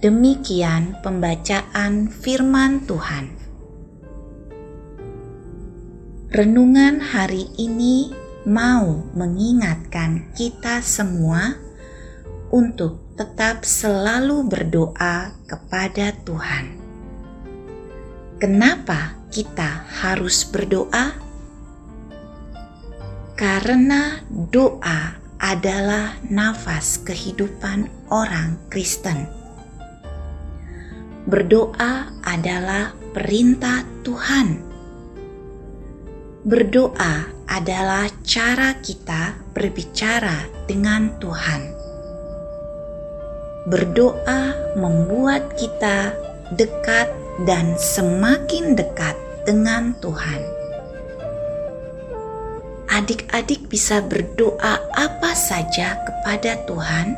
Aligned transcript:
Demikian 0.00 0.96
pembacaan 1.02 2.08
Firman 2.08 2.86
Tuhan. 2.86 3.26
Renungan 6.30 7.02
hari 7.02 7.50
ini 7.58 8.14
mau 8.46 9.02
mengingatkan 9.12 10.30
kita 10.38 10.80
semua 10.80 11.58
untuk 12.54 13.12
tetap 13.18 13.66
selalu 13.66 14.46
berdoa 14.48 15.36
kepada 15.44 16.16
Tuhan. 16.24 16.79
Kenapa 18.40 19.20
kita 19.28 19.84
harus 20.00 20.48
berdoa? 20.48 21.12
Karena 23.36 24.16
doa 24.32 25.20
adalah 25.36 26.16
nafas 26.24 27.04
kehidupan 27.04 27.92
orang 28.08 28.56
Kristen. 28.72 29.28
Berdoa 31.28 32.16
adalah 32.24 32.96
perintah 33.12 33.84
Tuhan. 34.08 34.56
Berdoa 36.40 37.44
adalah 37.44 38.08
cara 38.24 38.72
kita 38.80 39.36
berbicara 39.52 40.48
dengan 40.64 41.12
Tuhan. 41.20 41.60
Berdoa 43.68 44.72
membuat 44.80 45.60
kita 45.60 46.16
dekat 46.56 47.19
dan 47.48 47.72
semakin 47.80 48.76
dekat 48.76 49.16
dengan 49.48 49.96
Tuhan. 50.04 50.42
Adik-adik 52.90 53.70
bisa 53.70 54.02
berdoa 54.02 54.82
apa 54.98 55.32
saja 55.32 55.94
kepada 56.04 56.58
Tuhan, 56.66 57.14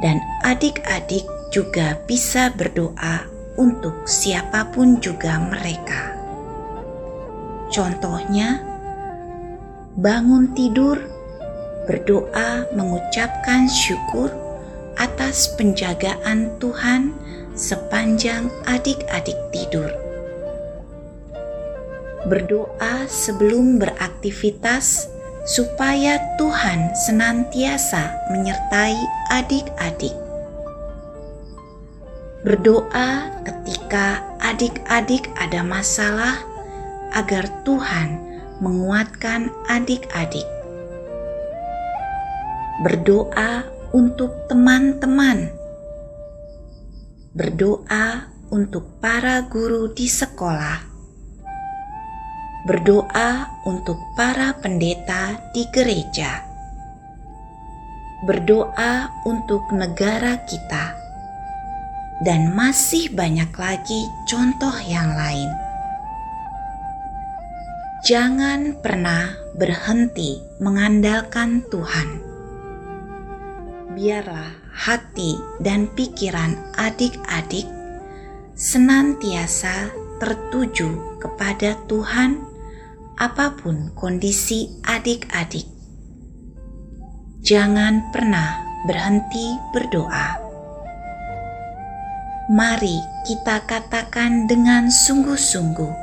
dan 0.00 0.22
adik-adik 0.46 1.26
juga 1.50 1.98
bisa 2.06 2.54
berdoa 2.54 3.26
untuk 3.58 4.06
siapa 4.06 4.70
pun 4.70 5.02
juga 5.02 5.42
mereka. 5.42 6.14
Contohnya, 7.74 8.62
bangun 9.98 10.54
tidur, 10.54 10.96
berdoa 11.84 12.70
mengucapkan 12.72 13.66
syukur 13.66 14.30
atas 14.96 15.50
penjagaan 15.58 16.54
Tuhan 16.62 17.10
sepanjang 17.60 18.48
adik-adik 18.64 19.36
tidur. 19.52 19.92
Berdoa 22.24 23.04
sebelum 23.04 23.76
beraktivitas 23.76 25.12
supaya 25.44 26.16
Tuhan 26.40 26.96
senantiasa 26.96 28.32
menyertai 28.32 28.96
adik-adik. 29.28 30.16
Berdoa 32.40 33.28
ketika 33.44 34.24
adik-adik 34.40 35.28
ada 35.36 35.60
masalah 35.60 36.40
agar 37.12 37.44
Tuhan 37.68 38.16
menguatkan 38.64 39.52
adik-adik. 39.68 40.48
Berdoa 42.80 43.68
untuk 43.92 44.32
teman-teman 44.48 45.59
berdoa 47.30 48.26
untuk 48.50 48.98
para 48.98 49.46
guru 49.46 49.94
di 49.94 50.10
sekolah, 50.10 50.82
berdoa 52.66 53.46
untuk 53.70 53.94
para 54.18 54.50
pendeta 54.58 55.38
di 55.54 55.62
gereja, 55.70 56.42
berdoa 58.26 59.14
untuk 59.22 59.62
negara 59.70 60.42
kita, 60.42 60.98
dan 62.26 62.50
masih 62.50 63.14
banyak 63.14 63.54
lagi 63.54 64.10
contoh 64.26 64.74
yang 64.90 65.14
lain. 65.14 65.50
Jangan 68.10 68.74
pernah 68.82 69.30
berhenti 69.54 70.42
mengandalkan 70.58 71.62
Tuhan 71.70 72.29
biarlah 73.90 74.54
hati 74.70 75.34
dan 75.58 75.90
pikiran 75.90 76.54
adik-adik 76.78 77.66
senantiasa 78.54 79.90
tertuju 80.20 81.18
kepada 81.18 81.80
Tuhan, 81.88 82.44
apa 83.16 83.56
pun 83.56 83.88
kondisi 83.96 84.68
adik-adik. 84.84 85.64
Jangan 87.40 88.12
pernah 88.12 88.60
berhenti 88.84 89.56
berdoa. 89.72 90.36
Mari 92.52 93.00
kita 93.24 93.64
katakan 93.64 94.44
dengan 94.44 94.92
sungguh-sungguh, 94.92 95.94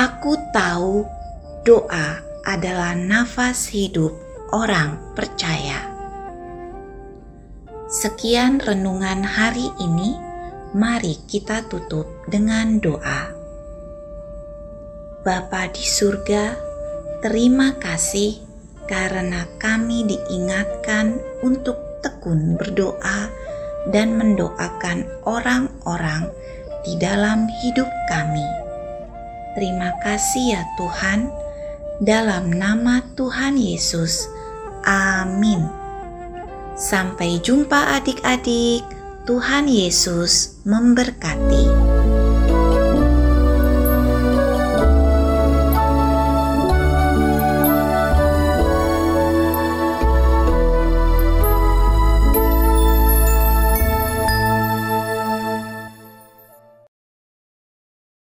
"Aku 0.00 0.32
tahu 0.56 1.04
doa 1.68 2.24
adalah 2.48 2.96
nafas 2.96 3.68
hidup 3.68 4.23
orang 4.54 5.18
percaya. 5.18 5.82
Sekian 7.90 8.62
renungan 8.62 9.26
hari 9.26 9.66
ini. 9.82 10.14
Mari 10.74 11.22
kita 11.30 11.70
tutup 11.70 12.26
dengan 12.26 12.82
doa. 12.82 13.30
Bapa 15.22 15.70
di 15.70 15.86
surga, 15.86 16.58
terima 17.22 17.78
kasih 17.78 18.42
karena 18.90 19.46
kami 19.62 20.02
diingatkan 20.02 21.22
untuk 21.46 21.78
tekun 22.02 22.58
berdoa 22.58 23.30
dan 23.94 24.18
mendoakan 24.18 25.06
orang-orang 25.22 26.26
di 26.82 26.98
dalam 26.98 27.46
hidup 27.62 27.86
kami. 28.10 28.46
Terima 29.54 29.94
kasih 30.02 30.58
ya 30.58 30.62
Tuhan, 30.74 31.30
dalam 32.02 32.50
nama 32.50 32.98
Tuhan 33.14 33.54
Yesus. 33.54 34.33
Amin. 34.84 35.64
Sampai 36.76 37.40
jumpa 37.40 37.96
adik-adik. 37.98 38.84
Tuhan 39.24 39.64
Yesus 39.72 40.60
memberkati. 40.68 41.83